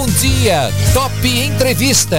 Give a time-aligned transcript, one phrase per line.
[0.00, 2.16] Bom dia, Top Entrevista.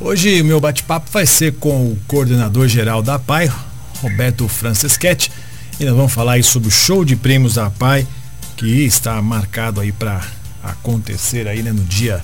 [0.00, 3.52] Hoje o meu bate-papo vai ser com o coordenador geral da PAI,
[4.00, 5.30] Roberto Franceschetti,
[5.78, 8.06] e nós vamos falar aí sobre o show de prêmios da PAI,
[8.56, 10.22] que está marcado aí para
[10.62, 12.22] acontecer aí né, no dia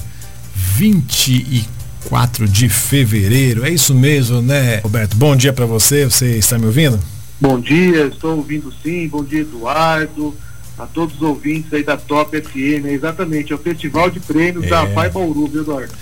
[0.55, 3.67] 24 de fevereiro.
[3.67, 5.19] É isso mesmo, né, Roberto?
[5.19, 6.07] Bom dia para você.
[6.07, 6.99] Você está me ouvindo?
[7.39, 9.07] Bom dia, estou ouvindo sim.
[9.07, 10.35] Bom dia, Eduardo.
[10.79, 12.87] A todos os ouvintes aí da Top FM.
[12.87, 14.69] É exatamente, é o Festival de Prêmios é.
[14.69, 15.93] da Pai Bauru, viu, Eduardo?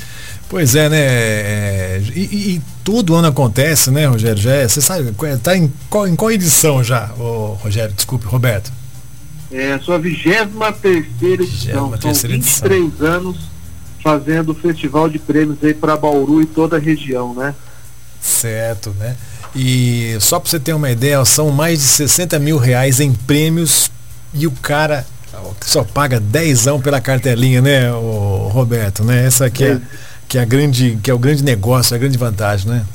[0.49, 0.99] Pois é, né?
[1.01, 4.41] É, e, e, todo ano acontece, né, Rogério?
[4.41, 5.13] Já é, você sabe,
[5.43, 7.93] tá em qual, em qual edição já, oh, Rogério?
[7.93, 8.73] Desculpe, Roberto.
[9.51, 10.49] É a sua 23
[10.81, 11.93] terceira edição.
[12.01, 13.07] São 23 edição.
[13.07, 13.37] anos
[14.03, 17.55] fazendo o Festival de Prêmios aí para Bauru e toda a região, né?
[18.21, 19.17] Certo, né?
[19.55, 23.91] E só para você ter uma ideia, são mais de 60 mil reais em prêmios
[24.35, 25.07] e o cara
[25.61, 29.27] só paga dezão pela cartelinha, né, o Roberto, né?
[29.27, 29.81] Essa aqui é, é,
[30.29, 32.87] que é a grande, que é o grande negócio, a grande vantagem, né?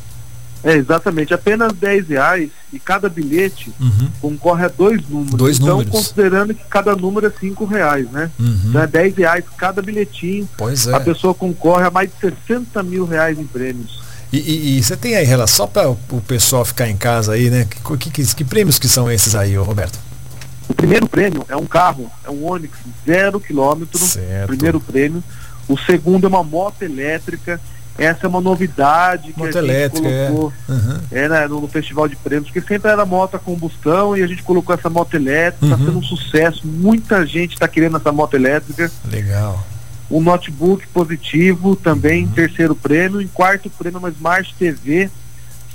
[0.64, 1.33] É, exatamente.
[1.33, 4.09] Apenas 10 reais e cada bilhete uhum.
[4.22, 5.36] concorre a dois números.
[5.36, 5.92] Dois então, números.
[5.92, 8.30] considerando que cada número é 5 reais, né?
[8.39, 8.61] Uhum.
[8.70, 10.48] Então é 10 reais cada bilhetinho.
[10.58, 10.94] Pois é.
[10.94, 14.02] A pessoa concorre a mais de 60 mil reais em prêmios.
[14.33, 17.67] E, você tem aí relação, só para o pessoal ficar em casa aí, né?
[17.98, 20.00] Que, que, que, prêmios que são esses aí, Roberto?
[20.72, 24.47] O primeiro prêmio é um carro, é um Onix zero quilômetro, certo.
[24.47, 25.22] primeiro prêmio.
[25.67, 27.59] O segundo é uma moto elétrica
[27.97, 30.72] essa é uma novidade que moto a gente elétrica, colocou é.
[30.72, 30.99] Uhum.
[31.11, 34.27] É, né, no, no, Festival de Prêmios, porque sempre era moto a combustão e a
[34.27, 35.86] gente colocou essa moto elétrica, está uhum.
[35.86, 38.89] sendo um sucesso, muita gente está querendo essa moto elétrica.
[39.09, 39.61] Legal.
[40.09, 42.31] Um notebook positivo também, uhum.
[42.31, 45.09] terceiro prêmio, em quarto prêmio uma Smart TV,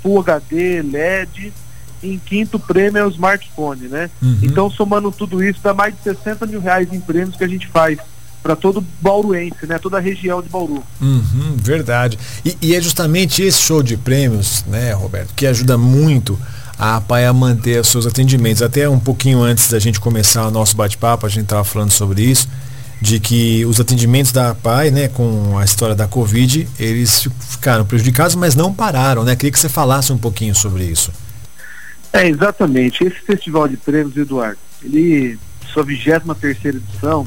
[0.01, 1.53] Full HD, LED,
[2.01, 4.09] em quinto prêmio é o smartphone, né?
[4.21, 4.39] Uhum.
[4.41, 7.67] Então somando tudo isso dá mais de 60 mil reais em prêmios que a gente
[7.67, 7.97] faz
[8.41, 9.77] para todo bauruense, né?
[9.77, 10.83] Toda a região de Bauru.
[11.01, 12.17] Uhum, verdade.
[12.45, 16.39] E, e, é justamente esse show de prêmios, né, Roberto, que ajuda muito
[16.79, 18.61] a APAI a manter os seus atendimentos.
[18.61, 22.21] Até um pouquinho antes da gente começar o nosso bate-papo, a gente estava falando sobre
[22.21, 22.47] isso,
[23.01, 28.35] de que os atendimentos da APAI, né, com a história da Covid, eles ficaram prejudicados,
[28.35, 29.35] mas não pararam, né?
[29.35, 31.11] Queria que você falasse um pouquinho sobre isso.
[32.13, 33.03] É, exatamente.
[33.03, 35.37] Esse festival de prêmios, Eduardo, ele
[35.67, 37.25] sua 23 terceira edição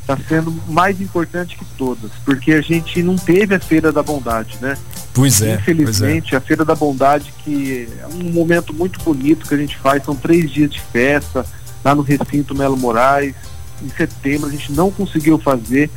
[0.00, 0.20] está uhum.
[0.28, 4.76] sendo mais importante que todas, porque a gente não teve a Feira da Bondade, né?
[5.14, 5.54] Pois é.
[5.54, 6.36] Infelizmente, pois é.
[6.36, 10.14] a Feira da Bondade, que é um momento muito bonito que a gente faz, são
[10.14, 11.46] três dias de festa
[11.84, 13.34] lá no recinto Melo Moraes.
[13.82, 15.90] Em setembro a gente não conseguiu fazer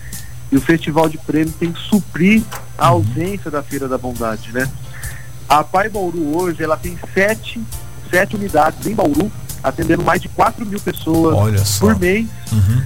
[0.52, 2.44] e o Festival de Prêmios tem que suprir
[2.78, 2.98] a uhum.
[2.98, 4.70] ausência da Feira da Bondade, né?
[5.48, 7.62] A Pai Bauru hoje ela tem sete,
[8.10, 9.32] sete unidades em Bauru
[9.64, 12.28] atendendo mais de 4 mil pessoas por mês.
[12.52, 12.82] Uhum.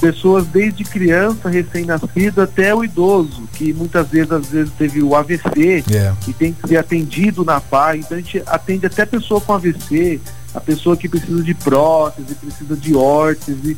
[0.00, 5.84] Pessoas desde criança, recém-nascida, até o idoso, que muitas vezes, às vezes teve o AVC
[5.90, 6.16] yeah.
[6.28, 7.98] e tem que ser atendido na PAI.
[7.98, 10.20] Então a gente atende até pessoa com AVC,
[10.54, 13.76] a pessoa que precisa de prótese, precisa de órtese.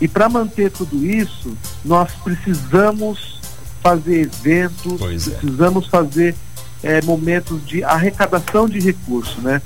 [0.00, 3.38] E para manter tudo isso, nós precisamos
[3.82, 5.30] fazer eventos, é.
[5.36, 5.90] precisamos é.
[5.90, 6.34] fazer
[6.82, 9.60] é, momentos de arrecadação de recursos, né?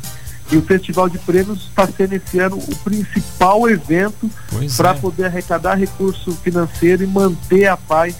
[0.51, 4.31] E o Festival de Prêmios está sendo esse ano o principal evento
[4.77, 4.95] para é.
[4.95, 8.15] poder arrecadar recurso financeiro e manter a PAI.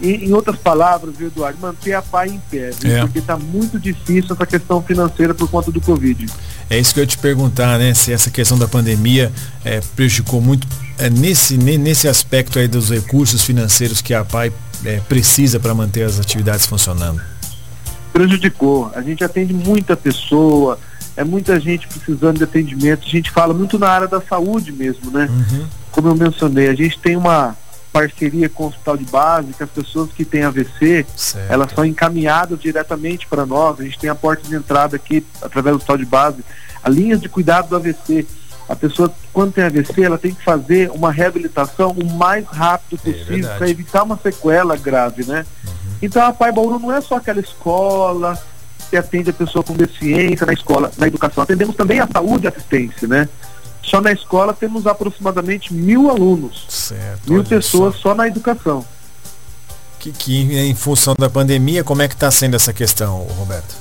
[0.00, 3.00] Em, em outras palavras, viu, Eduardo, manter a PAI em pé, é.
[3.00, 6.26] porque está muito difícil essa questão financeira por conta do Covid.
[6.68, 7.94] É isso que eu ia te perguntar, né?
[7.94, 9.32] Se essa questão da pandemia
[9.64, 10.68] é, prejudicou muito
[10.98, 14.52] é, nesse, nesse aspecto aí dos recursos financeiros que a PAI
[14.84, 17.20] é, precisa para manter as atividades funcionando.
[18.12, 18.92] Prejudicou.
[18.94, 20.78] A gente atende muita pessoa,
[21.16, 23.06] é muita gente precisando de atendimento.
[23.06, 25.28] A gente fala muito na área da saúde mesmo, né?
[25.30, 25.66] Uhum.
[25.90, 27.56] Como eu mencionei, a gente tem uma
[27.92, 31.52] parceria com o hospital de base, que as pessoas que têm AVC, certo.
[31.52, 33.80] elas são encaminhadas diretamente para nós.
[33.80, 36.44] A gente tem a porta de entrada aqui, através do hospital de base,
[36.82, 38.26] a linha de cuidado do AVC.
[38.68, 43.12] A pessoa, quando tem AVC, ela tem que fazer uma reabilitação o mais rápido é
[43.12, 45.44] possível é para evitar uma sequela grave, né?
[45.66, 45.72] Uhum.
[46.00, 48.40] Então a Pai Bauru não é só aquela escola,
[48.96, 51.42] atende a pessoa com deficiência na escola, na educação.
[51.42, 53.28] Atendemos também a saúde e assistência, né?
[53.82, 56.66] Só na escola temos aproximadamente mil alunos.
[56.68, 58.10] Certo, mil pessoas só.
[58.10, 58.14] só.
[58.14, 58.84] na educação.
[59.98, 63.76] Que, que em função da pandemia, como é que está sendo essa questão, Roberto?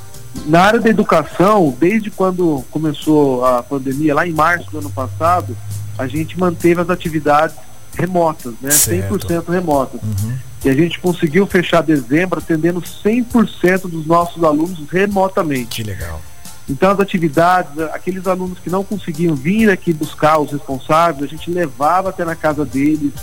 [0.45, 5.55] Na área da educação, desde quando começou a pandemia, lá em março do ano passado,
[5.97, 7.55] a gente manteve as atividades
[7.93, 8.71] remotas, né?
[8.71, 9.17] Certo.
[9.17, 10.01] 100% remotas.
[10.01, 10.37] Uhum.
[10.63, 15.83] E a gente conseguiu fechar dezembro atendendo 100% dos nossos alunos remotamente.
[15.83, 16.21] Que legal.
[16.69, 21.49] Então as atividades, aqueles alunos que não conseguiam vir aqui buscar os responsáveis, a gente
[21.49, 23.13] levava até na casa deles,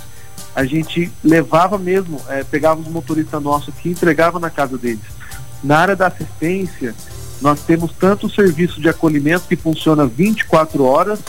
[0.54, 5.04] a gente levava mesmo, é, pegava os motoristas nossos aqui e entregava na casa deles.
[5.62, 6.94] Na área da assistência,
[7.40, 11.20] nós temos tanto o serviço de acolhimento que funciona 24 horas,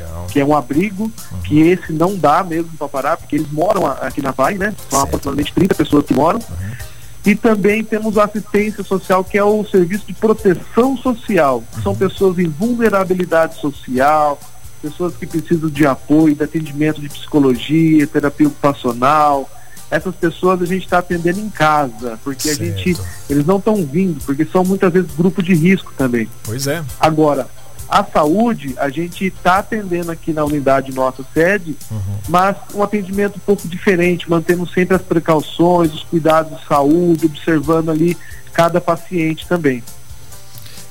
[0.00, 0.26] Legal.
[0.30, 1.40] que é um abrigo, uhum.
[1.42, 4.74] que esse não dá mesmo para parar, porque eles moram aqui na PAI, né?
[4.88, 5.04] São certo.
[5.04, 6.38] aproximadamente 30 pessoas que moram.
[6.38, 6.90] Uhum.
[7.24, 11.62] E também temos a assistência social, que é o serviço de proteção social.
[11.82, 14.38] São pessoas em vulnerabilidade social,
[14.80, 19.48] pessoas que precisam de apoio, de atendimento de psicologia, terapia ocupacional.
[19.90, 22.62] Essas pessoas a gente está atendendo em casa, porque certo.
[22.62, 22.96] a gente,
[23.28, 26.28] eles não estão vindo, porque são muitas vezes grupo de risco também.
[26.44, 26.82] Pois é.
[26.98, 27.48] Agora,
[27.90, 31.98] a saúde, a gente está atendendo aqui na unidade nossa sede, uhum.
[32.28, 37.90] mas um atendimento um pouco diferente, mantendo sempre as precauções, os cuidados de saúde, observando
[37.90, 38.16] ali
[38.52, 39.82] cada paciente também.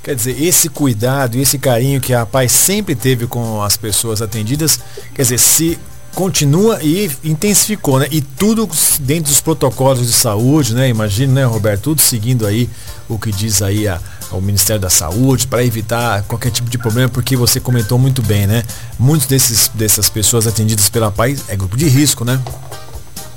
[0.04, 4.22] Quer dizer, esse cuidado e esse carinho que a paz sempre teve com as pessoas
[4.22, 4.80] atendidas,
[5.14, 5.80] quer dizer, se
[6.20, 8.06] continua e intensificou, né?
[8.12, 8.70] E tudo
[9.00, 10.90] dentro dos protocolos de saúde, né?
[10.90, 12.70] Imagina, né, Roberto, tudo seguindo aí
[13.08, 17.08] o que diz aí a, ao Ministério da Saúde para evitar qualquer tipo de problema,
[17.08, 18.66] porque você comentou muito bem, né?
[19.00, 22.38] Muitos desses dessas pessoas atendidas pela PAI é grupo de risco, né?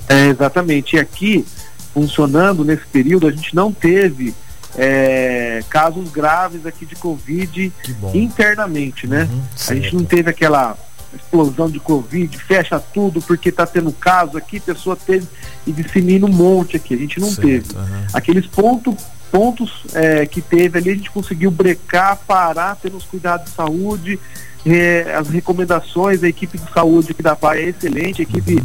[0.08, 0.96] É, exatamente.
[0.96, 1.46] E aqui,
[1.94, 4.34] funcionando nesse período, a gente não teve
[4.76, 7.72] é, casos graves aqui de Covid
[8.12, 9.28] internamente, né?
[9.30, 10.76] Uhum, a gente não teve aquela
[11.14, 15.26] explosão de Covid, fecha tudo porque está tendo caso aqui, pessoa teve
[15.66, 16.94] e dissemina um monte aqui.
[16.94, 17.76] A gente não certo, teve.
[17.76, 18.06] Uhum.
[18.12, 18.94] Aqueles pontos
[19.32, 24.20] pontos é, que teve ali, a gente conseguiu brecar, parar, temos cuidado de saúde,
[24.64, 28.62] é, as recomendações, a equipe de saúde aqui da PAI é excelente, a equipe uhum.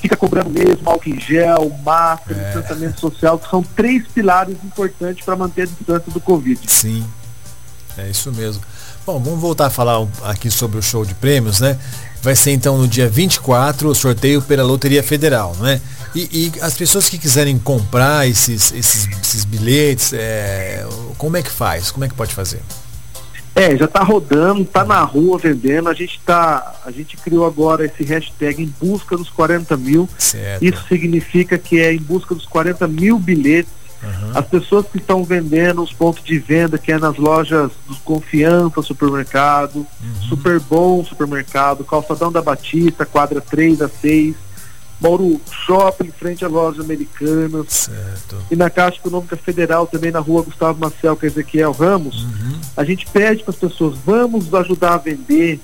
[0.00, 2.44] fica cobrando mesmo álcool em gel, máscara, é.
[2.44, 6.60] distanciamento social, que são três pilares importantes para manter a distância do Covid.
[6.64, 7.04] Sim,
[7.98, 8.62] é isso mesmo.
[9.06, 11.78] Bom, vamos voltar a falar aqui sobre o show de prêmios, né?
[12.22, 15.78] Vai ser então no dia 24 o sorteio pela Loteria Federal, né?
[16.14, 20.86] E, e as pessoas que quiserem comprar esses, esses, esses bilhetes, é,
[21.18, 21.90] como é que faz?
[21.90, 22.62] Como é que pode fazer?
[23.54, 25.90] É, já está rodando, está na rua vendendo.
[25.90, 30.08] A gente tá, a gente criou agora esse hashtag em busca dos 40 mil.
[30.16, 30.64] Certo.
[30.64, 34.30] Isso significa que é em busca dos 40 mil bilhetes Uhum.
[34.34, 38.82] As pessoas que estão vendendo os pontos de venda, que é nas lojas do Confiança
[38.82, 40.28] Supermercado, uhum.
[40.28, 44.34] Super Bom Supermercado, Calçadão da Batista, quadra 3 a 6,
[45.00, 47.64] Mauro Shopping, frente à loja americana.
[47.68, 48.36] Certo.
[48.50, 52.60] E na Caixa Econômica Federal, também na rua Gustavo Marcel, que é Ezequiel Ramos, uhum.
[52.76, 55.60] a gente pede para as pessoas, vamos ajudar a vender.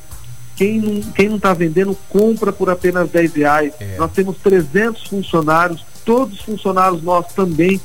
[0.57, 3.73] Quem não, quem não está vendendo, compra por apenas 10 reais.
[3.81, 3.97] É.
[3.97, 7.81] Nós temos 300 funcionários, todos os funcionários nossos também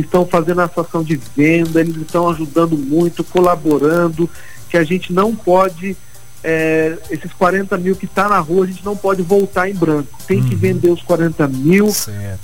[0.00, 4.28] estão fazendo essa ação de venda, eles estão ajudando muito, colaborando,
[4.68, 5.96] que a gente não pode,
[6.42, 10.18] é, esses 40 mil que está na rua, a gente não pode voltar em branco.
[10.26, 10.48] Tem uhum.
[10.48, 11.88] que vender os 40 mil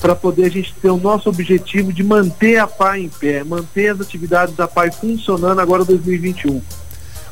[0.01, 3.89] para poder a gente ter o nosso objetivo de manter a PAI em pé, manter
[3.89, 6.63] as atividades da PAI funcionando agora em 2021.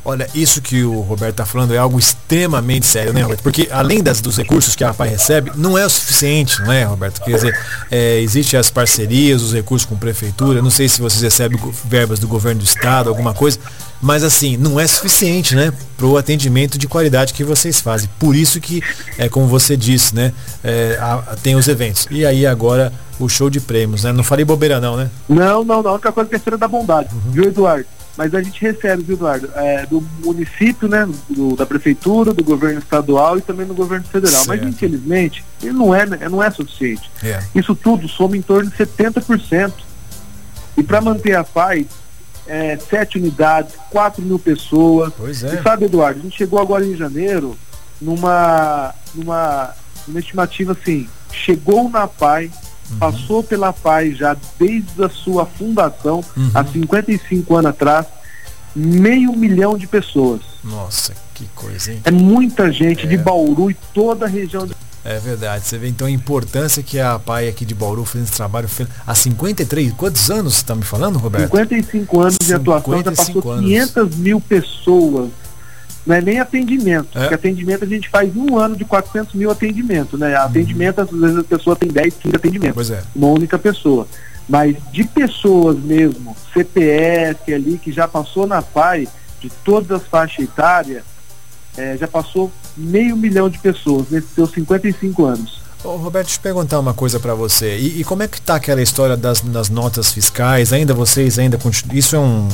[0.05, 3.43] Olha, isso que o Roberto está falando é algo extremamente sério, né, Roberto?
[3.43, 6.83] Porque além das, dos recursos que a APAI recebe, não é o suficiente, não é,
[6.83, 7.23] Roberto?
[7.23, 11.59] Quer dizer, é, existem as parcerias, os recursos com prefeitura, não sei se vocês recebem
[11.85, 13.61] verbas do governo do estado, alguma coisa,
[14.01, 18.11] mas assim, não é suficiente, né, para o atendimento de qualidade que vocês fazem.
[18.19, 18.83] Por isso que,
[19.17, 20.33] é como você disse, né,
[20.65, 22.09] é, a, tem os eventos.
[22.11, 24.13] E aí agora o show de prêmios, né?
[24.13, 25.09] Não falei bobeira não, né?
[25.29, 25.91] Não, não, não.
[25.91, 27.31] A única coisa que é da bondade, uhum.
[27.31, 27.87] viu, Eduardo?
[28.17, 32.79] Mas a gente recebe, viu, Eduardo, é, do município, né, do, da prefeitura, do governo
[32.79, 34.45] estadual e também do governo federal.
[34.45, 34.49] Certo.
[34.49, 37.11] Mas infelizmente, ele não é, né, não é suficiente.
[37.23, 37.43] É.
[37.55, 39.73] Isso tudo soma em torno de 70%.
[40.77, 41.87] E para manter a paz,
[42.47, 45.13] é, sete unidades, 4 mil pessoas.
[45.17, 45.55] Pois é.
[45.55, 47.57] E sabe, Eduardo, a gente chegou agora em janeiro
[48.01, 49.75] numa, numa,
[50.07, 52.51] numa estimativa assim, chegou na PAI
[52.93, 52.99] uhum.
[52.99, 56.51] passou pela paz já desde a sua fundação, uhum.
[56.55, 58.07] há 55 anos atrás,
[58.75, 60.41] meio milhão de pessoas.
[60.63, 62.01] Nossa, que coisa, hein?
[62.05, 63.09] É muita gente é.
[63.09, 67.01] de Bauru e toda a região de é verdade, você vê então a importância que
[67.01, 68.69] a PAI aqui de Bauru fez esse trabalho
[69.05, 71.51] há 53, quantos anos você está me falando, Roberto?
[71.51, 73.65] 55 anos de atuação, já passou anos.
[73.65, 75.31] 500 mil pessoas
[76.07, 77.21] não é nem atendimento, é.
[77.21, 80.37] porque atendimento a gente faz um ano de 400 mil atendimentos, né?
[80.37, 80.45] Uhum.
[80.45, 83.03] Atendimento, às vezes a pessoa tem 10, 15 atendimentos, é.
[83.15, 84.07] uma única pessoa.
[84.49, 89.09] Mas de pessoas mesmo, CPF ali, que já passou na PAI,
[89.41, 91.05] de todas as faixas etárias,
[91.77, 95.63] é, já passou meio milhão de pessoas nesses seus 55 anos.
[95.85, 97.77] Ô, Roberto, deixa eu perguntar uma coisa para você.
[97.77, 100.73] E, e, como é que está aquela história das, das notas fiscais?
[100.73, 101.99] Ainda vocês ainda continuam.
[101.99, 102.49] Isso é um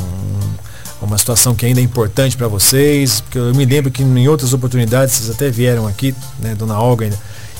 [1.00, 4.52] uma situação que ainda é importante para vocês, porque eu me lembro que em outras
[4.52, 7.18] oportunidades vocês até vieram aqui, né, Dona Olga ainda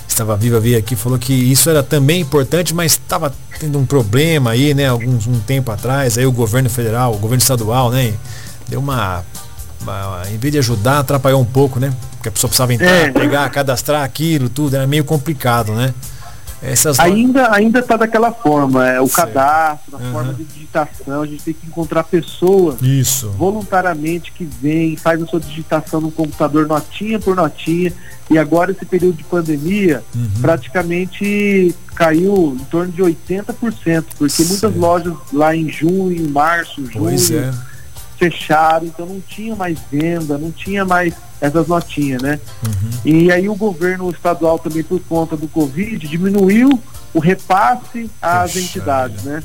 [0.08, 4.50] estava viva, veio aqui, falou que isso era também importante, mas estava tendo um problema
[4.50, 8.14] aí, né, alguns um tempo atrás, aí o governo federal, o governo estadual, né,
[8.66, 9.24] deu uma,
[9.80, 13.10] uma em vez de ajudar, atrapalhou um pouco, né, porque a pessoa precisava entrar, é.
[13.12, 15.94] pegar, cadastrar aquilo, tudo, era meio complicado, né.
[16.62, 19.32] Essas ainda ainda está daquela forma, é, o certo.
[19.32, 20.12] cadastro, a uhum.
[20.12, 23.30] forma de digitação, a gente tem que encontrar pessoas Isso.
[23.30, 27.92] voluntariamente que vêm, faz a sua digitação no computador notinha por notinha,
[28.28, 30.28] e agora esse período de pandemia uhum.
[30.40, 34.48] praticamente caiu em torno de 80%, porque certo.
[34.48, 37.52] muitas lojas lá em junho, março, junho, é.
[38.18, 42.40] fecharam, então não tinha mais venda, não tinha mais essas notinhas, né?
[42.64, 42.90] Uhum.
[43.04, 46.80] E aí o governo estadual também, por conta do Covid, diminuiu
[47.14, 49.42] o repasse às Poxa entidades, né?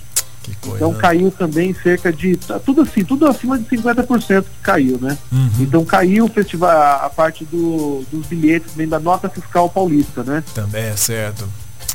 [0.67, 2.35] Então caiu também cerca de.
[2.35, 5.17] Tá tudo assim, tudo acima de 50% que caiu, né?
[5.31, 5.49] Uhum.
[5.61, 6.69] Então caiu o festival,
[7.05, 10.43] a parte do, dos bilhetes, também da nota fiscal paulista, né?
[10.53, 11.47] Também é certo.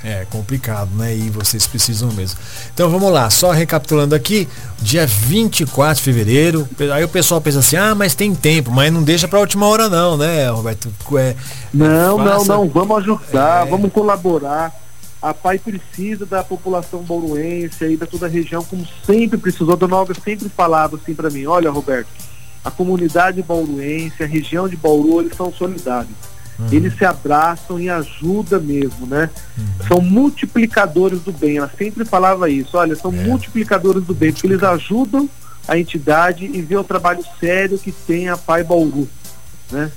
[0.04, 1.14] É complicado, né?
[1.14, 2.38] E vocês precisam mesmo.
[2.72, 4.48] Então vamos lá, só recapitulando aqui,
[4.80, 6.68] dia 24 de fevereiro.
[6.94, 9.88] Aí o pessoal pensa assim: ah, mas tem tempo, mas não deixa para última hora,
[9.88, 10.92] não, né, Roberto?
[11.16, 11.34] É,
[11.74, 12.44] não, faça...
[12.52, 12.68] não, não.
[12.68, 13.70] Vamos ajudar, é...
[13.70, 14.72] vamos colaborar.
[15.20, 19.72] A PAI precisa da população bauruense aí da toda a região, como sempre precisou.
[19.72, 22.08] A Dona Olga sempre falava assim para mim: olha, Roberto,
[22.64, 26.14] a comunidade bauruense, a região de Bauru, eles são solidários
[26.58, 26.68] Uhum.
[26.72, 29.30] Eles se abraçam e ajudam mesmo, né?
[29.56, 29.86] Uhum.
[29.86, 31.58] São multiplicadores do bem.
[31.58, 32.76] Ela sempre falava isso.
[32.76, 33.24] Olha, são é.
[33.24, 35.28] multiplicadores do bem, porque eles ajudam
[35.68, 39.08] a entidade e vê o trabalho sério que tem a Pai Bauru,
[39.70, 39.92] né?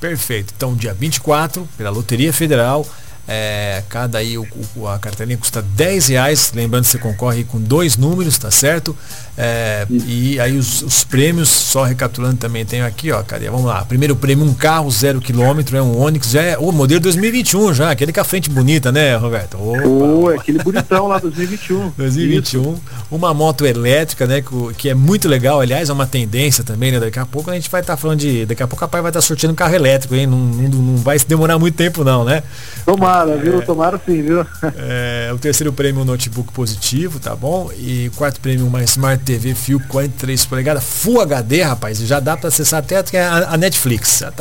[0.00, 0.54] Perfeito.
[0.56, 2.86] Então, dia 24, pela Loteria Federal,
[3.28, 7.60] é, cada aí o, o, a cartelinha custa 10 reais, lembrando que você concorre com
[7.60, 8.96] dois números, tá certo?
[9.38, 13.48] É, e aí os, os, prêmios, só recapitulando também, tenho aqui, ó, cadê?
[13.48, 13.84] Vamos lá.
[13.84, 17.90] Primeiro prêmio, um carro zero quilômetro, é um Onix, já é o modelo 2021 já,
[17.90, 19.56] aquele com a frente bonita, né, Roberto?
[19.56, 21.92] Opa, oh, aquele bonitão lá, 2021.
[21.96, 22.60] 2021.
[22.60, 22.82] Isso.
[23.10, 27.00] Uma moto elétrica, né, que, que, é muito legal, aliás, é uma tendência também, né?
[27.00, 28.44] Daqui a pouco a gente vai estar tá falando de.
[28.44, 30.26] Daqui a pouco a pai vai estar tá sortindo um carro elétrico, hein?
[30.26, 32.42] Não, não, não vai demorar muito tempo, não, né?
[32.84, 33.09] Tomara,
[33.40, 33.58] viu?
[33.58, 34.46] É, Tomara sim, viu?
[34.76, 37.70] É, o terceiro prêmio, um notebook positivo, tá bom?
[37.76, 42.48] E quarto prêmio, uma Smart TV fio 43 polegadas, Full HD, rapaz, já dá para
[42.48, 44.22] acessar até a, a Netflix.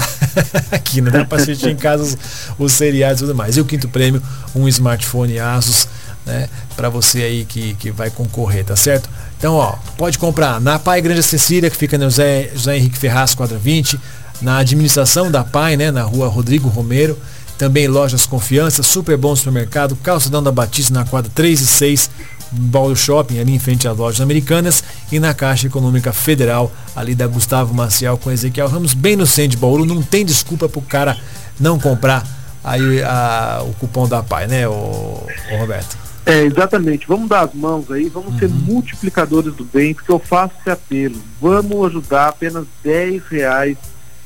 [0.69, 2.17] Tá aqui, não dá para assistir em casa os,
[2.57, 3.57] os seriados e tudo mais.
[3.57, 4.21] E o quinto prêmio,
[4.55, 5.87] um smartphone Asus,
[6.25, 9.09] né, para você aí que, que vai concorrer, tá certo?
[9.37, 13.33] Então, ó, pode comprar na Pai Grande Cecília, que fica no José, José Henrique Ferraz,
[13.33, 13.99] quadra 20,
[14.41, 17.17] na administração da Pai, né, na rua Rodrigo Romero,
[17.59, 22.09] também lojas Confiança, Super Bom Supermercado, Calçadão da Batista na quadra 3 e 6,
[22.51, 27.27] Bauru Shopping, ali em frente às lojas americanas, e na Caixa Econômica Federal, ali da
[27.27, 29.83] Gustavo Maciel com Ezequiel Ramos, bem no centro de Bauru.
[29.83, 31.17] Não tem desculpa para o cara
[31.59, 32.25] não comprar
[32.63, 35.97] aí a, o cupom da PAI, né, o, o, Roberto?
[36.25, 37.05] É, exatamente.
[37.05, 38.39] Vamos dar as mãos aí, vamos uhum.
[38.39, 41.21] ser multiplicadores do bem, porque eu faço esse apelo.
[41.41, 43.77] Vamos ajudar apenas 10 reais.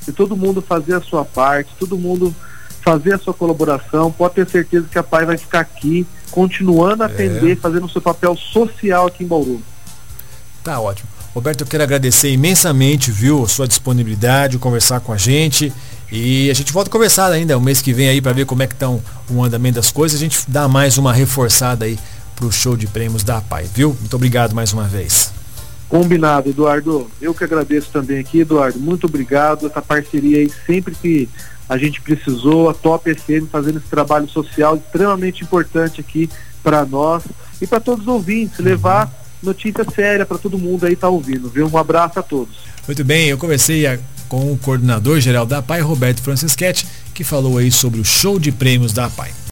[0.01, 2.35] Se todo mundo fazer a sua parte, todo mundo
[2.83, 7.05] fazer a sua colaboração, pode ter certeza que a PAI vai ficar aqui continuando a
[7.05, 7.55] atender, é.
[7.55, 9.61] fazendo o seu papel social aqui em Bauru.
[10.63, 11.09] Tá ótimo.
[11.33, 15.73] Roberto, eu quero agradecer imensamente, viu, a sua disponibilidade, conversar com a gente.
[16.11, 18.61] E a gente volta a conversar ainda o mês que vem aí para ver como
[18.61, 20.17] é que estão o andamento das coisas.
[20.17, 21.97] A gente dá mais uma reforçada aí
[22.35, 23.97] pro show de prêmios da PAI, viu?
[23.99, 25.31] Muito obrigado mais uma vez.
[25.93, 27.07] Combinado, Eduardo.
[27.21, 28.79] Eu que agradeço também aqui, Eduardo.
[28.79, 29.67] Muito obrigado.
[29.67, 31.29] Essa parceria aí sempre que
[31.69, 36.27] a gente precisou, a Top FM fazendo esse trabalho social extremamente importante aqui
[36.63, 37.21] para nós
[37.61, 39.07] e para todos os ouvintes, levar
[39.43, 41.69] notícia séria para todo mundo aí tá ouvindo, viu?
[41.71, 42.55] Um abraço a todos.
[42.87, 47.59] Muito bem, eu comecei a, com o coordenador geral da PAI, Roberto Francisquete, que falou
[47.59, 49.31] aí sobre o show de prêmios da PAI.